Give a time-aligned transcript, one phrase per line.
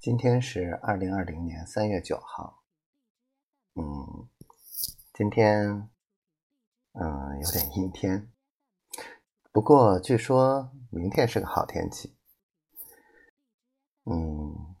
[0.00, 2.62] 今天是二零二零年三月九号。
[3.74, 4.28] 嗯，
[5.12, 5.90] 今天
[6.92, 8.32] 嗯有点阴天，
[9.50, 12.16] 不过据说明天是个好天气。
[14.04, 14.76] 嗯，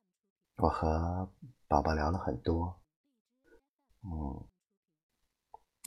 [0.58, 1.28] 我和
[1.66, 2.80] 宝宝聊了很多。
[4.02, 4.46] 嗯，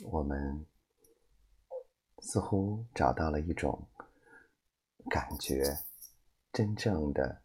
[0.04, 0.66] 我们
[2.18, 3.88] 似乎找到了一种
[5.08, 5.78] 感觉，
[6.52, 7.40] 真正的。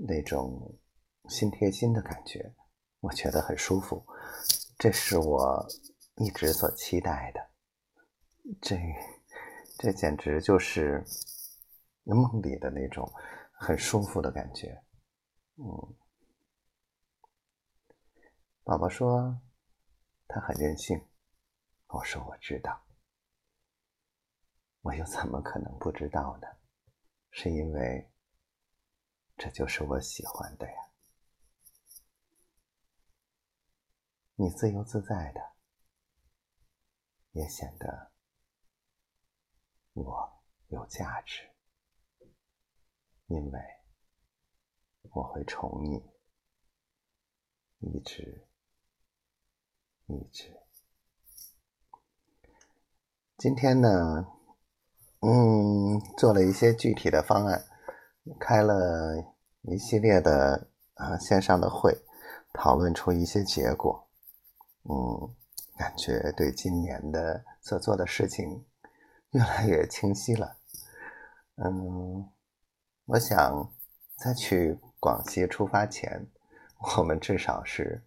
[0.00, 0.78] 那种
[1.28, 2.54] 心贴心的感觉，
[3.00, 4.06] 我觉得很舒服，
[4.78, 5.66] 这是我
[6.16, 7.50] 一直所期待的。
[8.62, 8.78] 这，
[9.76, 11.04] 这简直就是
[12.04, 13.12] 梦里的那种
[13.52, 14.80] 很舒服的感觉。
[15.56, 15.96] 嗯，
[18.62, 19.36] 宝宝说
[20.28, 21.04] 他很任性，
[21.88, 22.80] 我说我知道，
[24.82, 26.46] 我又怎么可能不知道呢？
[27.32, 28.08] 是因为。
[29.38, 30.90] 这就是我喜欢的呀，
[34.34, 35.52] 你自由自在的，
[37.30, 38.10] 也显得
[39.92, 41.48] 我有价值，
[43.28, 43.60] 因为
[45.12, 46.04] 我会宠你，
[47.78, 48.48] 一直
[50.06, 50.60] 一直。
[53.36, 53.88] 今天呢，
[55.20, 57.64] 嗯，做了一些具体的方案。
[58.38, 61.96] 开了一系列的啊线上的会，
[62.54, 64.08] 讨论出一些结果。
[64.84, 65.34] 嗯，
[65.76, 68.64] 感觉对今年的所做的事情
[69.30, 70.56] 越来越清晰了。
[71.56, 72.30] 嗯，
[73.06, 73.72] 我想
[74.16, 76.26] 在去广西出发前，
[76.96, 78.02] 我们至少是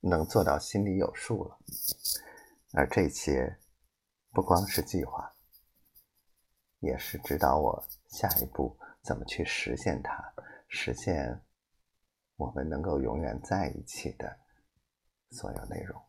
[0.00, 1.58] 能做到心里有数了。
[2.72, 3.58] 而这些
[4.32, 5.34] 不光是计划，
[6.80, 8.76] 也是指导我下一步。
[9.02, 10.12] 怎么去实现它？
[10.72, 11.44] 实现
[12.36, 14.38] 我们能够永远在一起的
[15.30, 16.00] 所有内容。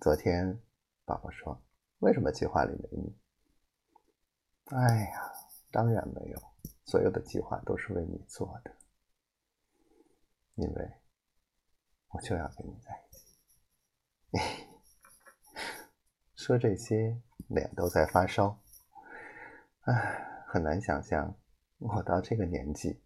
[0.00, 0.58] 昨天
[1.04, 1.62] 宝宝说
[2.00, 3.14] ：“为什么计划里没你？”
[4.74, 5.32] 哎呀，
[5.70, 6.42] 当然没有，
[6.86, 8.74] 所有的计划都是为你做的，
[10.54, 10.90] 因为
[12.08, 12.98] 我就要跟你在
[14.32, 14.66] 一起。
[16.34, 18.58] 说这些，脸都在发烧。
[19.82, 20.26] 唉。
[20.52, 21.32] 很难想象，
[21.80, 23.00] 我到这个年纪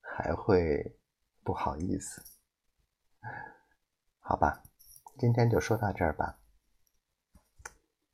[0.00, 0.96] 还会
[1.42, 2.22] 不好意思。
[4.18, 4.62] 好吧，
[5.18, 6.38] 今天就说到这儿吧。